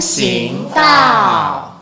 [0.00, 1.78] 单行道。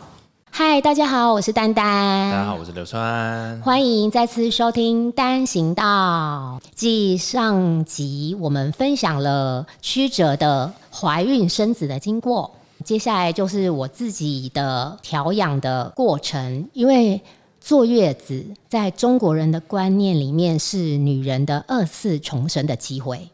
[0.51, 2.29] 嗨，大家好，我是丹丹。
[2.29, 3.61] 大家好，我是刘川。
[3.61, 6.59] 欢迎再次收听单行道。
[6.75, 12.51] 继上集我们分享了曲折的怀孕生子的经过，
[12.83, 16.67] 接下来就是我自己的调养的过程。
[16.73, 17.21] 因为
[17.61, 23.29] 坐月子在中国人的观念里面是女人的二次重生的机会。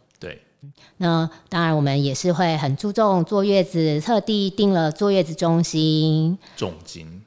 [0.73, 6.37] 对，那当然我们也是会很注重坐月子，特地订了坐月子中心。
[6.55, 7.21] 重金，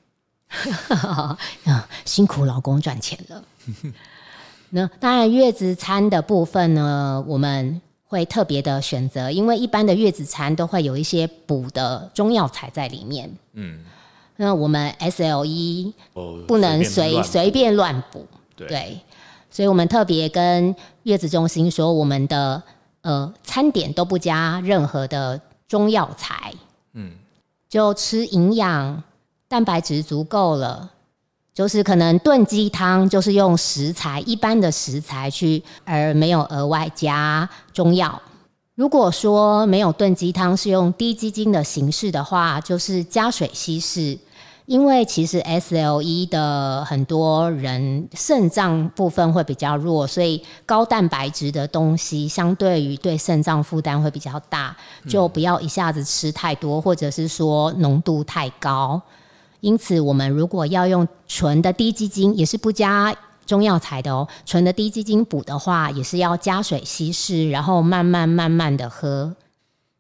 [2.05, 3.43] 辛苦老公赚钱了。
[4.71, 13.31] 那当然，月子餐的部分呢，我们会特别的选择，因为一般的月子餐都会有一些补的中药材在里面。
[13.55, 13.81] 嗯，
[14.37, 19.01] 那我们 SLE 哦不能随便随便乱补，对对，
[19.51, 22.63] 所以我们特别跟月子中心说，我们的
[23.03, 26.53] 呃餐点都不加任何的中药材，
[26.95, 27.13] 嗯，
[27.69, 29.03] 就吃营养，
[29.49, 30.91] 蛋白质足够了。
[31.55, 38.23] 就是可能炖鸡汤，就是用食材一般的食材去，而没有额外加中药。
[38.77, 44.17] 如果说没有炖鸡汤，是用低鸡精的形式的话，就是加水稀释。
[44.69, 54.77] 因为其实 SLE 的很多人肾脏部分会比较弱，所以高蛋白质的东西相对于对肾脏负担会比较大，
[55.09, 59.01] 就不要一下子吃太多，或者是说浓度太高。
[59.61, 64.29] 因此，我们如果要用纯的低基金，也是不加中药材的哦。
[64.45, 69.35] 纯的低基金补的话，也是要加水稀释，然后慢慢慢慢的喝。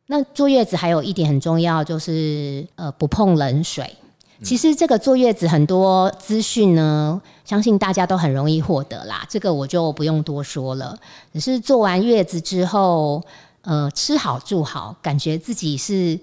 [0.08, 3.96] 那坐月子还有一点很重要，就是呃不碰冷水。
[4.42, 10.98] 其实这个坐月子很多资讯呢，相信大家都很容易获得啦，这个我就不用多说了。
[11.32, 13.22] 只是做完月子之后，
[13.62, 16.18] 呃，吃好住好，感觉自己是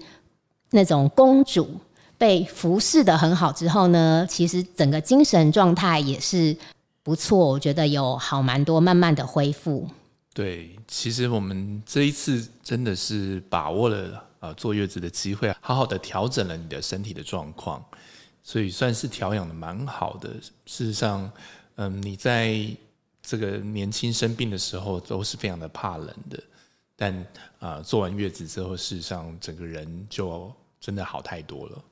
[0.70, 1.68] 那种公主。
[2.18, 6.56] 被服侍的很好之后呢，其实整个精神状态也是
[7.02, 9.86] 不错，我觉得有好蛮多，慢慢的恢复。
[10.32, 17.84] 对，其实我们这一次真的是把握了呃坐月子的机会，好好的调整了你的身体的状况，
[18.48, 20.30] 所以算是调养的蛮好的。
[20.66, 21.28] 事实上，
[21.74, 22.56] 嗯，你在
[23.20, 26.40] 这个年轻生病的时候都是非常的怕冷的，
[26.94, 27.12] 但
[27.58, 30.48] 啊、呃做完月子之后，事实上整个人就
[30.80, 31.82] 真的好太多了。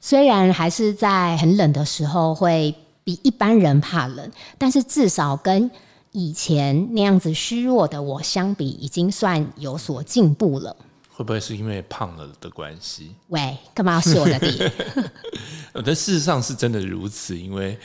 [0.00, 5.70] 虽然还是在很冷的时候会比一般人怕冷，但是至少跟
[6.12, 10.74] 以前那样子虚弱的我相比，已经算有所进步了。
[11.18, 13.12] 会不会是因为胖了的关系？
[13.26, 14.70] 喂，干嘛要是我的地？
[15.74, 17.76] 呃，但事实上是真的如此，因为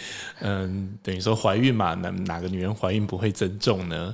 [0.41, 4.13] 嗯，等于说怀孕嘛，哪哪个女人怀孕不会增重呢？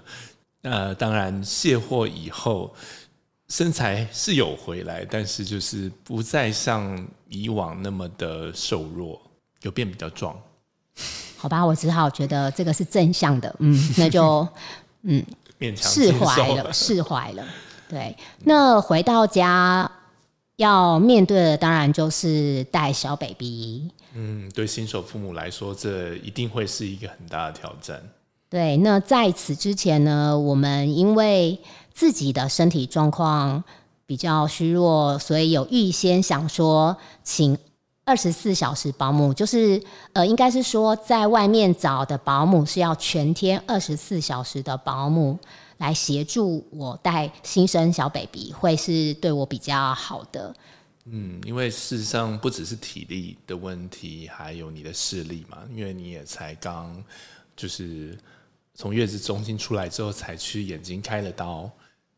[0.62, 2.74] 呃，当然卸货以后，
[3.50, 9.22] 身材是有回来，但是就是不再像以往那么的瘦弱，
[9.64, 10.34] 有变比较壮。
[11.36, 14.48] 好吧，我只好觉得这个是正向的，嗯，那就
[15.02, 15.22] 嗯
[15.60, 17.46] 勉强释怀了，释怀了。
[17.90, 19.92] 对，那回到家
[20.58, 23.90] 要面对的当然就是带小 baby。
[24.14, 28.00] 嗯，对新手父母来说，这一定会是一个很大的挑战。
[28.50, 31.60] 对，那在此之前呢，我们因为
[31.94, 33.64] 自己的身体状况
[34.06, 37.58] 比较虚弱，所以有预先想说，请
[38.06, 39.82] 二十四小时保姆，就是
[40.14, 45.38] 呃，应该是说在外面找的保姆是要全天二十四小时的保姆
[45.80, 50.56] 来协助我带新生小 baby，会是对我比较好的。
[51.06, 57.04] 嗯，因为事实上不只是体力的问题，还有你的视力嘛，因为你也才刚
[57.56, 58.16] 就是
[58.76, 61.72] 从月子中心出来之后，才去眼睛开了刀，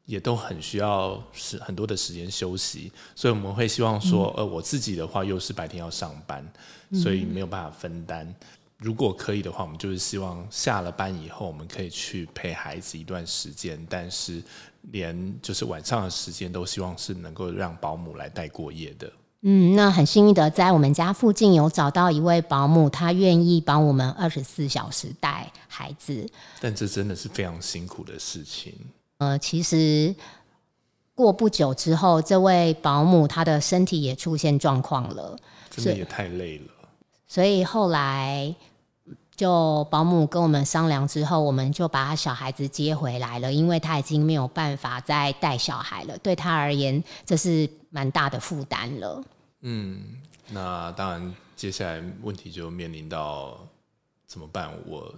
[0.05, 6.45] 也都很需要是很多的时间休息，所以我们会希望说，呃，我自己的话又是白天要上班，
[6.91, 8.35] 所以没有办法分担。
[8.81, 14.41] 如果可以的话，我们就是希望下了班以后，我们可以去陪孩子一段时间，但是
[14.91, 19.11] 连就是晚上的时间都希望是能够让保姆来带过夜的。
[19.43, 26.27] 嗯，那很幸运的在我们家附近有找到一位保姆，她愿意帮我们二十四小时带孩子。
[26.59, 28.73] 但这真的是非常辛苦的事情。
[29.19, 30.15] 呃，其实
[31.13, 35.37] 过不久之后，这位保姆她的身体也出现状况了，
[35.69, 36.65] 真的也太累了。
[37.27, 38.53] 所以后来
[39.41, 49.23] 就保姆跟我们商量之后，我们就把小孩子接回来了，因为他已经没有办法再带小孩了，对他而言这是蛮大的负担了。
[49.61, 49.99] 嗯，
[50.51, 53.57] 那当然，接下来问题就面临到
[54.27, 54.69] 怎么办？
[54.85, 55.11] 我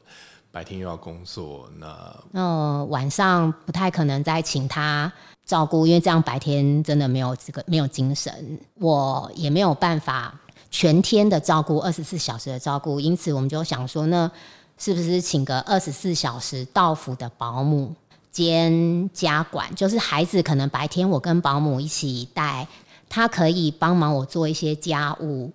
[0.53, 5.11] 白天又要工作，那那晚上不太可能再请他
[5.43, 10.33] 照顾，因为这样白天真的没有这个没有精神，我也没有办法
[10.73, 14.29] 全天的照顾，二十四小时的照顾，因此我们就想说，那
[14.75, 17.93] 是不是请个二十四小时到府的保姆
[18.31, 22.67] 兼家管，就是孩子可能白天我跟保姆一起带，
[23.07, 25.53] 他可以帮忙我做一些家务，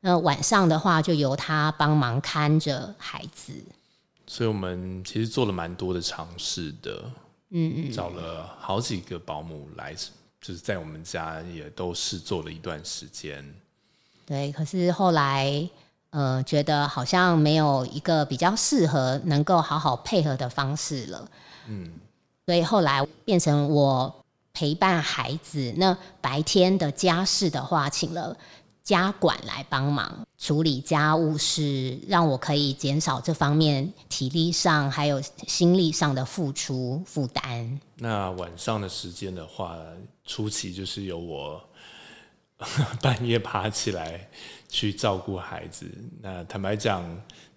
[0.00, 3.52] 那晚上的话就由他帮忙看着孩子。
[4.26, 7.04] 所以我们其实做了蛮多的尝试的，
[7.50, 9.94] 嗯嗯，找了好几个保姆来，
[10.40, 13.44] 就是在我们家也都试做了一段时间。
[14.26, 15.68] 对，可是后来，
[16.10, 21.28] 呃，觉得好像没有一个比较适合能够好好配合的方式了。
[21.68, 21.92] 嗯，
[22.46, 24.14] 所以后来变成我
[24.52, 28.36] 陪伴孩子，那白天的家事的话，请了。
[28.84, 35.18] 家管来帮忙处理家务事，让我可以减少这方面体力上还有
[35.48, 37.80] 心力上的付出负担。
[37.96, 39.74] 那晚上的时间的话，
[40.26, 41.58] 初期就是由我
[43.02, 44.28] 半夜爬起来
[44.68, 45.86] 去照顾孩子。
[46.20, 47.04] 那坦白讲，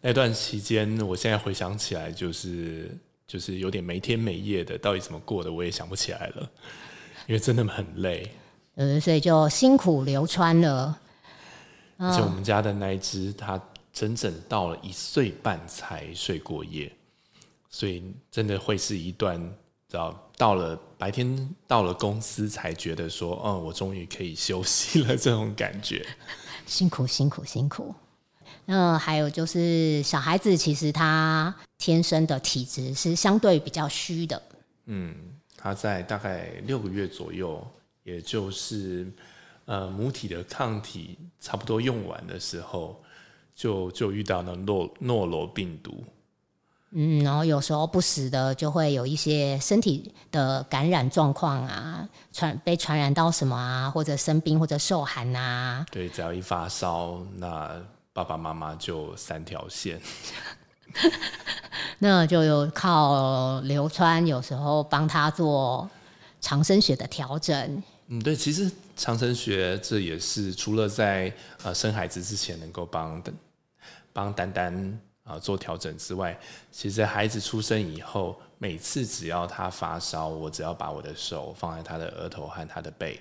[0.02, 2.90] 那段期间，我现在回想起来，就是
[3.26, 6.50] 就是有点没天没夜的，到底怎么过的，我也想不起来了，
[7.28, 8.32] 因为真的很累。
[8.76, 11.00] 呃，所以就辛苦流川了。
[11.98, 13.60] 而且我们家的那一只，它
[13.92, 16.92] 整整到了一岁半才睡过夜，
[17.72, 19.42] 所以真的会是一段，
[19.90, 26.06] 到到了白天到了公司才觉得说，嗯，我终于可以休息了这种感觉。
[26.66, 27.94] 辛苦辛苦辛苦。
[28.66, 34.42] 那还有就是小孩子其实他天生的体质是相对比较虚的。
[34.86, 35.16] 嗯，
[35.56, 37.66] 他在大概六个月左右，
[38.04, 39.12] 也就是。
[39.70, 43.04] 呃，母体的抗体差不多用完的时候，
[43.54, 46.02] 就就遇到了诺诺罗病毒。
[46.92, 55.86] 嗯，然后有时候不时的就会有一些身体的感染状况啊，传被传染到什么啊，或者生病或者受寒啊。
[55.92, 57.76] 对，只要一发烧，那
[58.14, 60.02] 爸爸妈妈就三条线。
[62.00, 65.88] 那就有靠流川，有时候帮他做
[66.40, 67.84] 长生血的调整。
[68.08, 71.32] 嗯，对，其实长生学这也是除了在
[71.64, 73.22] 呃生孩子之前能够帮
[74.14, 76.38] 帮丹丹啊做调整之外，
[76.72, 83.20] 其实孩子出生以后，每次只要他发烧，我只要把我的手放在他的额头和他的背，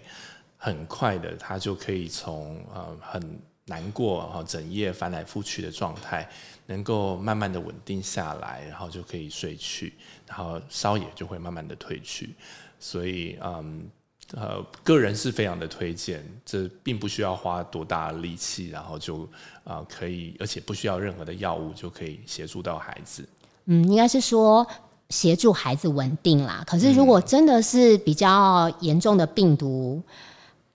[0.56, 6.28] 很快的他就可以从呃很难过哈整夜翻来覆去的状态，
[6.66, 9.94] 能够慢慢的稳定下来，然后就可以睡去，
[10.26, 12.34] 然后烧也就会慢慢的退去，
[12.78, 13.90] 所以嗯。
[14.32, 19.26] 呃，个人是非常的推荐，这并不需要花多大的力气，然后就
[19.62, 23.24] 啊可以，而且不需要任何的药物就可以协助到孩子。
[23.66, 24.66] 嗯，应该是说
[25.10, 26.64] 协助孩子稳定啦。
[26.66, 30.02] 可是如果真的是比较严重的病毒，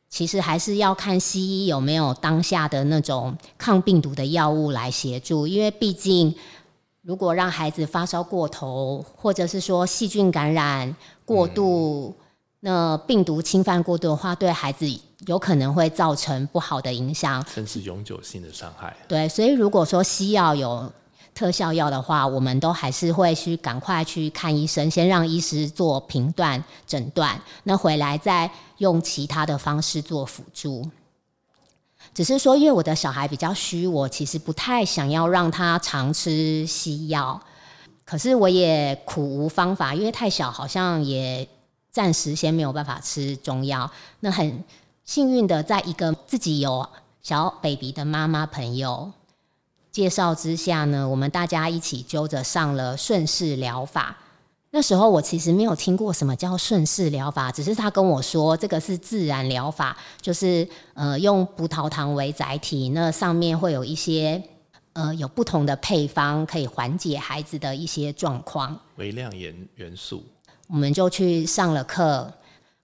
[0.08, 6.34] 其实还是要看西医有没有当下的那种抗病毒的药物来协助，因为毕竟
[7.02, 10.96] 如果让孩子发烧过头，或者是说细菌感染
[11.26, 12.16] 过度。
[12.64, 14.86] 那病毒侵犯过度的话，对孩子
[15.26, 18.96] 有可能会造成不好的影响，甚至永久性的伤害。
[19.08, 20.94] 对，所以如果说西药有
[21.34, 30.88] 特效药的话，我们都还是会去赶快去看医生，先让医师做评断诊断，那回来再用其他的方式做辅助。
[32.14, 37.42] 只是说，因为我的小孩比较虚，我其实不太想要让他常吃西药，
[38.06, 41.48] 可是我也苦无方法，因为太小，好像也。
[41.92, 44.64] 暂时先没有办法吃中药，那很
[45.04, 46.88] 幸运的，在一个自己有
[47.22, 49.12] 小 baby 的妈妈朋友
[49.92, 54.18] 介绍之下呢，我们大家一起揪着上了顺势疗法。
[54.74, 64.42] 那时候我其实没有听过什么叫顺势疗法，只是他跟我说这个是自然疗法，就是呃用葡萄糖为载体，那上面会有一些
[64.94, 70.24] 呃有不同的配方，可以缓解孩子的一些状况，微量元元素。
[70.72, 72.34] 我们就去上了课，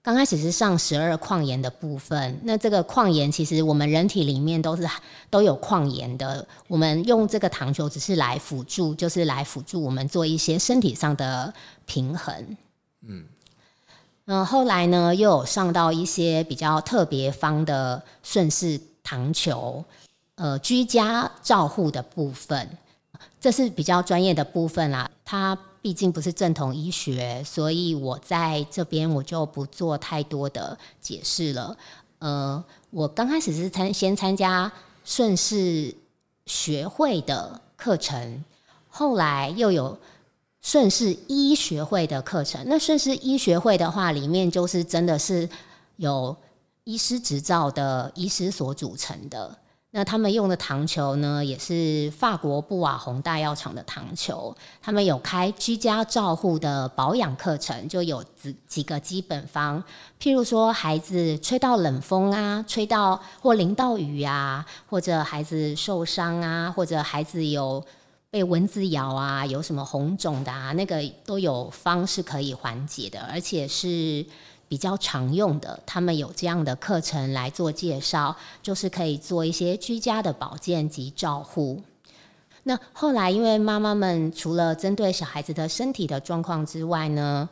[0.01, 2.37] 刚开始是上十二矿盐的部分。
[2.43, 4.85] 那这个矿盐其实我们人体里面都是
[5.29, 11.53] 都有矿盐的，我们用这个糖球只是来辅助，就是来辅助我们做一些身体上的
[11.85, 12.57] 平衡。
[13.07, 13.23] 嗯，
[14.25, 19.81] 嗯，后来呢又有上到一些比较特别方的顺势糖球，
[20.35, 22.69] 呃，居家照护的部分，
[23.39, 25.57] 这是比较专业的部分啦，它。
[25.87, 31.77] 毕竟不是正统医学，所以我在这边我就不做太多的解释了。
[32.19, 34.69] 呃，我刚开始是参先参加
[35.05, 35.95] 顺势
[36.45, 38.43] 学会的课程，
[38.89, 39.97] 后来又有
[40.59, 42.61] 顺势医学会的课程。
[42.67, 45.47] 那顺势医学会的话，里面就是真的是
[45.95, 46.35] 有
[46.83, 49.57] 医师执照的医师所组成的。
[49.91, 54.55] 那他们用的糖球呢，也是法国布瓦红大药厂的糖球。
[54.81, 59.81] 他们有开居家照护的保养课程，就有几几个基本方，
[60.21, 67.83] 譬如说孩子吹到冷风啊，吹到或淋到雨啊，或者孩子受伤啊，或者孩子有
[68.29, 74.25] 被蚊子咬啊，有什么红肿的啊，那个都有方是可以缓解的，而且是。
[74.67, 81.81] 比较常用的，他们有这样的课程来做介绍，就是可以做一些居家的保健及照护。
[82.63, 87.47] 那后来，因为妈妈们除了针对小孩子的身体的状况之外呢，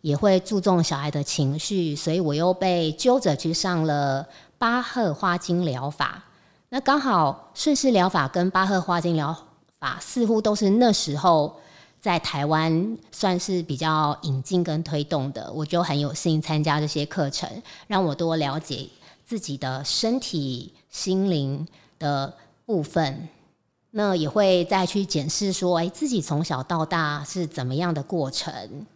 [0.00, 4.26] 也会注重小孩的情绪，所以我又被揪着去上了
[4.58, 6.24] 巴赫花精疗法。
[6.70, 9.36] 那刚好顺势疗法跟巴赫花精疗
[9.78, 11.60] 法似乎都是那时候。
[12.06, 17.50] 在台湾算是比较引进跟推动的，我就很有幸参加这些课程，
[17.88, 18.88] 让我多了解
[19.24, 21.66] 自己的身体、心灵
[21.98, 22.32] 的
[22.64, 23.28] 部分。
[23.90, 28.86] 那也会再去检视说，哎，自己从小到大是怎么样的过程。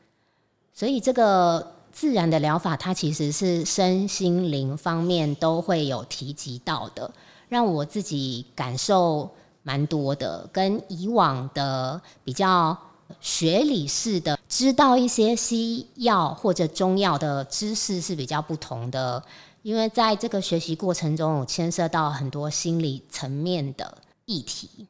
[0.73, 7.13] 所以这个自然的疗法，它其实是身心灵方面都会有提及到的，
[7.49, 9.29] 让我自己感受
[9.65, 12.79] 蛮多的，跟以往的比较。
[13.21, 19.23] 学理式的知道一些西药或者中药的知识是比较不同的，
[19.63, 24.87] 因为在这个学习过程中，有牵涉到很多心理层面的议题。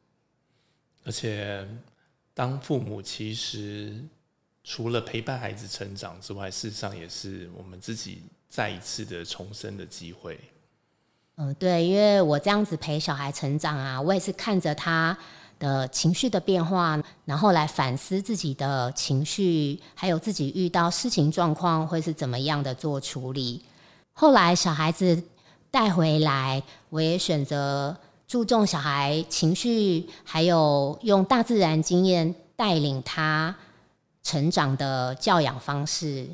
[1.05, 1.67] 而且，
[2.35, 3.99] 当父母其实
[4.63, 10.39] 除了陪伴孩子成长之外，事实上也是我们自己再一次的重生的机会。
[11.37, 15.17] 嗯，对，因为我这样子陪小孩成长啊，我也是看着他。
[15.61, 23.63] 的情绪的变化，然后来反思自己的情绪，还有自己遇到事情状况会是怎么样的做处理。
[24.13, 25.23] 后来小孩子
[25.71, 33.55] 带回来，我也选择注重小孩情绪，还有用大自然经验带领他
[34.23, 36.27] 成长的教养方式。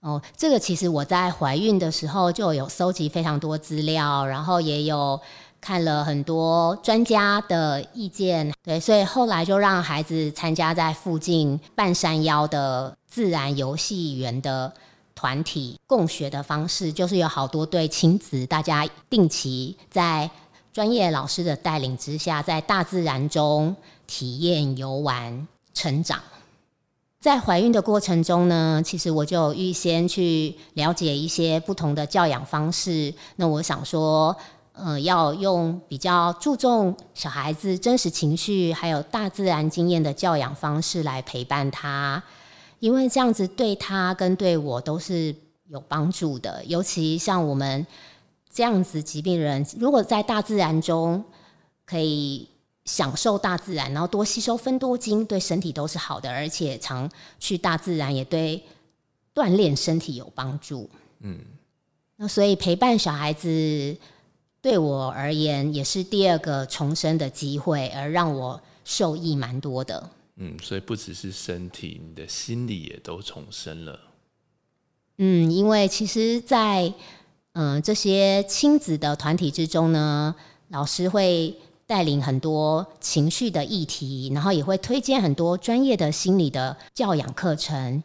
[0.00, 5.20] 哦，这个其实我在怀孕的时候就有搜集非常多资料，然后也有。
[5.60, 14.72] 看了很多专家的意见，对，所以后来就让孩子参加在附近半山腰的自然游戏园的
[15.14, 20.30] 团体共学的方式，就是有好多对亲子，大家定期在
[20.72, 23.76] 专业老师的带领之下，在大自然中
[24.06, 26.18] 体验游玩成长。
[27.20, 33.12] 在怀孕的过程中呢，其实我就预先去了解一些不同的教养方式。
[33.36, 34.34] 那我想说。
[34.82, 42.22] 呃，要用比较注重小孩子真实情绪，还有大自然经验的教养方式来陪伴他，
[42.78, 45.34] 因为这样子对他跟对我都是
[45.68, 46.64] 有帮助的。
[46.64, 47.86] 尤其像我们
[48.50, 51.22] 这样子疾病人，如果在大自然中
[51.84, 52.48] 可以
[52.86, 58.64] 享受大自然，然后多吸收分多精，对身体都是好的，而且常去大自然也对
[59.34, 60.88] 锻炼身体有帮助。
[61.20, 61.38] 嗯，
[62.16, 63.96] 那所以陪伴小孩子。
[64.62, 70.10] 对我而言，也是第二个重生的机会，而让我受益蛮多的。
[70.36, 73.98] 嗯，所以不只是身体，你的心理也都重生了。
[75.18, 76.92] 嗯，因为其实，在
[77.52, 80.34] 嗯这些亲子的团体之中呢，
[80.68, 81.54] 老师会
[81.86, 88.02] 带领很多情绪的议题，然后也会推荐很多专业的心理的教养课程。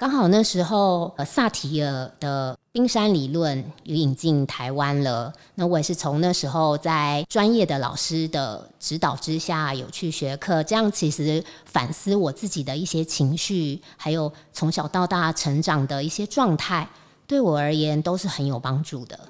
[0.00, 5.30] 刚好那时候，呃，萨提尔的冰山理论也引进台湾了。
[5.56, 10.62] 那我也是从那时候在专业的老师的指导之下，有去学课。
[10.62, 16.88] 这样其实反思我自己的一些情绪，还有从小到大成长的一些状态，
[17.26, 19.20] 对我而言都是很有帮助的。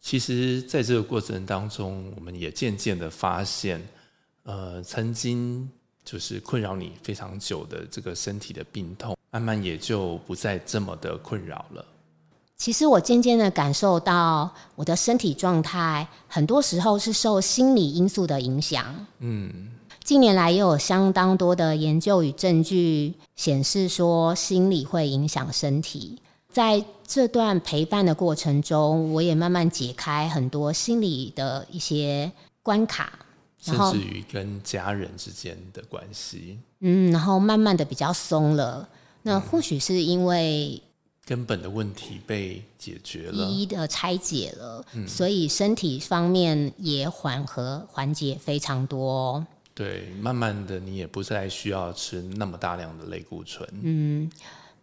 [0.00, 3.84] 其实，在这个过程当中，我们也渐渐的发现，
[4.44, 5.68] 呃，曾经
[6.04, 9.15] 就是困扰你非常久的这个身体的病痛。
[9.36, 11.84] 慢慢也就不再这么的困扰了。
[12.56, 19.06] 其实我渐渐的感受到，我的身体状态很多时候是受心理因素的影响。
[19.18, 19.68] 嗯，
[20.02, 26.18] 近年来也有相当多的研究与证据显示说，心理会影响身体。
[26.50, 33.12] 在这段陪伴的过程中，我也慢慢解开很多心理的一些关卡，
[33.60, 36.58] 甚至于跟家人之间的关系。
[36.80, 38.88] 嗯，然后慢慢的比较松了。
[39.26, 40.80] 那或许是因为
[41.24, 49.44] 根本的问题被解决了，一一的拆解了，所以身体方面也缓和缓解非常多。
[49.74, 53.68] 对，慢慢的你也不再需要吃那么大量的类固醇。
[53.82, 54.30] 嗯，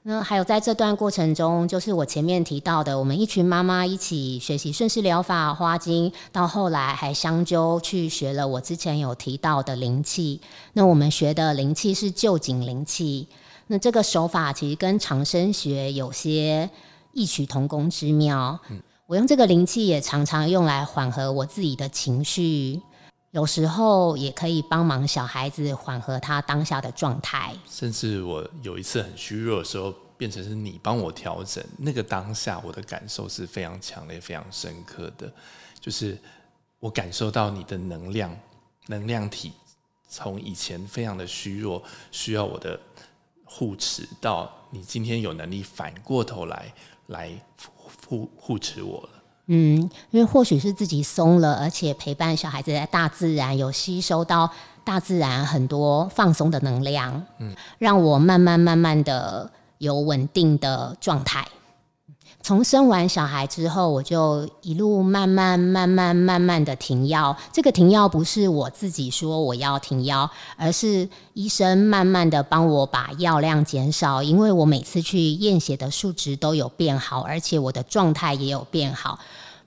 [0.02, 10.42] 那还有在这段过程中，就是我前面提到的，我们一群妈妈一起学习顺势疗法、花精，到后来还相揪去学了我之前有提到的灵气。
[10.74, 13.30] 那我们学的灵气是旧景灵气，
[13.74, 16.70] 那这个手法其实跟长生学有些
[17.12, 18.60] 异曲同工之妙。
[18.70, 22.80] 嗯我用这个灵气也常常用来缓和我自己的情绪。
[23.32, 35.32] 有时候也可以帮忙小孩子缓和他当下的状态，甚至我有一次很虚弱的时候，变成是你帮我调整，那个当下我的感受是非常强烈、非常深刻的，
[35.80, 36.18] 就是
[36.80, 38.36] 我感受到你的能量、
[38.88, 39.52] 能量体
[40.08, 42.80] 从以前非常的虚弱，需要我的
[43.56, 46.74] 护持，到你今天有能力反过头来
[47.06, 47.30] 来
[48.08, 49.10] 护护持我了。
[49.46, 49.78] 嗯，
[50.10, 54.50] 因为或许是自己松了，而且陪伴小孩子在大自然，有吸收到
[54.84, 61.46] 大自然很多放松的能量，嗯，让我慢慢慢慢的有稳定的状态。
[62.42, 67.38] 从生完小孩之后，我就一路慢慢、慢慢、慢慢的停药。
[67.54, 74.22] 这个停药不是我自己说我要停药，而是医生慢慢的帮我把药量减少。
[74.22, 79.20] 因为我每次去验血的数值都有变好，而且我的状态也有变好，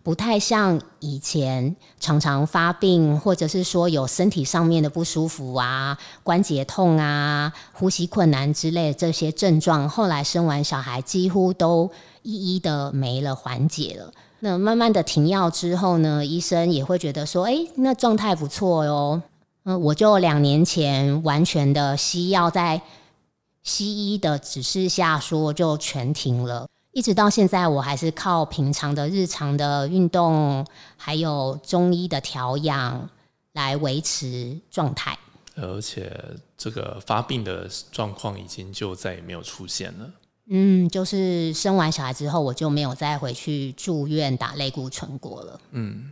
[0.07, 9.89] 不太像以前常常发病，或者是说有身体上面的不舒服啊、关节痛啊、呼吸困难之类的这些症状。
[9.89, 11.91] 后来生完小孩，几乎都。
[12.23, 14.13] 一一的没了，缓解了。
[14.41, 19.23] 那慢慢的停药之后呢，医生也会觉得说，哎，那状态不错哟。
[19.65, 22.83] 嗯，我就两年前完全的西药，在
[23.63, 33.11] 西医的指示下说就全停了，一直到现在，我还是靠平常的日常的运动，还有中医的调养
[33.53, 35.19] 来维持状态。
[35.57, 36.11] 而且
[36.57, 40.11] 这个发病的状况已经就再也没有出现了。
[40.47, 45.61] 嗯，就是生完小孩之后，我就没有再回去住院打类固醇过了。
[45.73, 46.11] 嗯，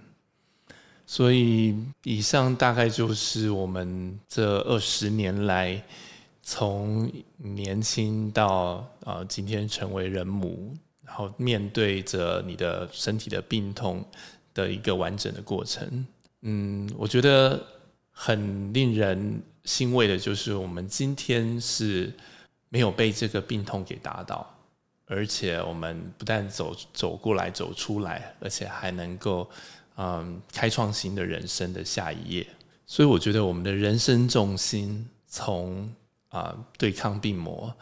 [1.07, 5.83] 所以以上大概就是我们这二十年来，
[6.45, 14.05] 从年轻到啊今天成为人母，然后面对着你的身体的病痛
[14.53, 16.07] 的一个完整的过程。
[16.43, 17.61] 嗯，我觉得
[18.13, 22.13] 很令人欣慰的就是我们今天是。
[22.71, 24.45] 没有被这个病痛给打倒，
[25.07, 29.49] 而且我们不但走走过来走出来，而且还能够
[29.97, 32.45] 嗯开创新的人生的下一页。
[32.85, 35.89] 所以我觉得我们的人生重心从
[36.35, 37.73] 啊对抗病魔，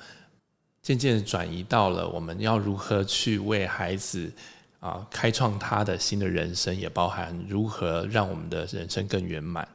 [0.82, 4.30] 渐渐的转移到了我们要如何去为孩子
[4.78, 9.66] 啊开创他的新的人生，也包含如何让我们的人生更圆满。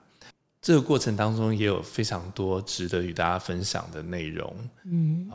[0.62, 5.28] 这个过程当中也有非常多值得与大家分享的内容，嗯，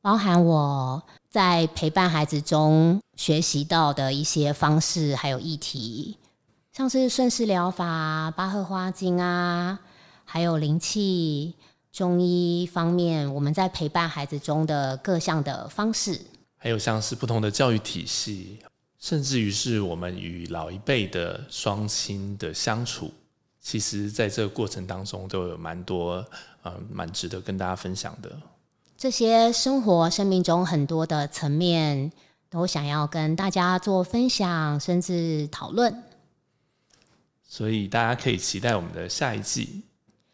[0.00, 6.16] 包含我在陪伴孩子中学习到的一些方式，还有议题，
[6.72, 9.80] 像是顺势疗法、巴赫花精啊，
[10.24, 11.54] 还有灵气、
[11.92, 16.20] 中医方面，我们在陪伴孩子中的各项的方式，
[16.56, 18.58] 还有像是不同的教育体系，
[18.98, 23.12] 甚至于是我们与老一辈的双亲的相处。
[23.60, 26.24] 其实，在这个过程当中，都有蛮多，
[26.62, 28.30] 呃，蛮值得跟大家分享的。
[28.96, 32.10] 这些生活、生命中很多的层面，
[32.48, 36.04] 都想要跟大家做分享，甚至讨论。
[37.46, 39.82] 所以，大家可以期待我们的下一季。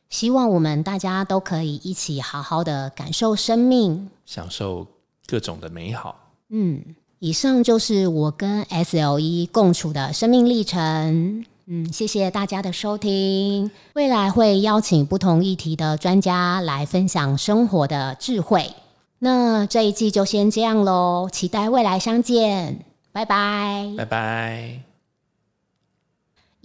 [0.09, 4.87] 希望我们大家都可以一起好好的感受生命，享受
[5.27, 6.16] 各种的美好。
[6.49, 6.83] 嗯，
[7.19, 11.45] 以上就是我跟 S L E 共处的生命历程。
[11.66, 13.69] 嗯，谢谢大家的收听。
[13.95, 18.73] 未来会邀请不同议题的专家来分享生活的智慧。
[19.19, 24.96] 那这一季就先这样喽，期待未来相见，拜拜，拜拜。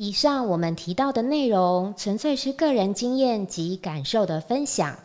[0.04, 4.98] 以上我们提到的内容纯粹是个人经验及感受的分享，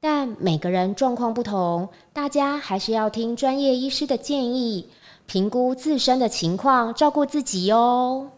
[0.00, 4.88] 但每个人状况不同，大家还是要听专业医师的建议，
[5.26, 8.30] 评估自身的情况，照顾自己哦。